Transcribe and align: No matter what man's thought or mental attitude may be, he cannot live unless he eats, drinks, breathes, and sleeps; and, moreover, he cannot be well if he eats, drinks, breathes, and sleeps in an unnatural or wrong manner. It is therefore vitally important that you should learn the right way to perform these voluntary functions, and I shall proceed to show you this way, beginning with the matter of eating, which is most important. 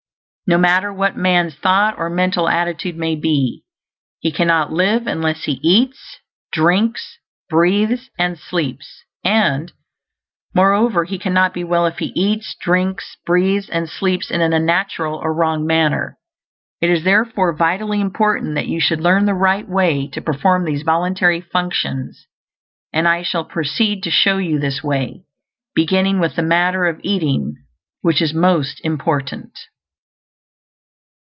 No 0.47 0.57
matter 0.57 0.91
what 0.91 1.15
man's 1.15 1.55
thought 1.55 1.97
or 1.97 2.09
mental 2.09 2.49
attitude 2.49 2.97
may 2.97 3.15
be, 3.15 3.63
he 4.19 4.33
cannot 4.33 4.73
live 4.73 5.07
unless 5.07 5.45
he 5.45 5.61
eats, 5.63 6.17
drinks, 6.51 7.17
breathes, 7.49 8.09
and 8.19 8.37
sleeps; 8.37 9.05
and, 9.23 9.71
moreover, 10.53 11.05
he 11.05 11.17
cannot 11.17 11.53
be 11.53 11.63
well 11.63 11.85
if 11.85 11.99
he 11.99 12.07
eats, 12.17 12.53
drinks, 12.59 13.15
breathes, 13.25 13.69
and 13.69 13.87
sleeps 13.87 14.29
in 14.29 14.41
an 14.41 14.51
unnatural 14.51 15.17
or 15.19 15.33
wrong 15.33 15.65
manner. 15.65 16.17
It 16.81 16.89
is 16.89 17.05
therefore 17.05 17.55
vitally 17.55 18.01
important 18.01 18.55
that 18.55 18.67
you 18.67 18.81
should 18.81 18.99
learn 18.99 19.27
the 19.27 19.33
right 19.33 19.69
way 19.69 20.05
to 20.09 20.21
perform 20.21 20.65
these 20.65 20.81
voluntary 20.81 21.39
functions, 21.39 22.27
and 22.91 23.07
I 23.07 23.21
shall 23.23 23.45
proceed 23.45 24.03
to 24.03 24.11
show 24.11 24.37
you 24.37 24.59
this 24.59 24.83
way, 24.83 25.23
beginning 25.73 26.19
with 26.19 26.35
the 26.35 26.43
matter 26.43 26.87
of 26.87 26.99
eating, 27.03 27.55
which 28.01 28.21
is 28.21 28.33
most 28.33 28.81
important. 28.83 29.57